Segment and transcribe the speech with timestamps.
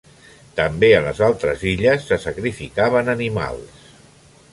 [0.59, 3.85] També a les altres illes se sacrificaven animals.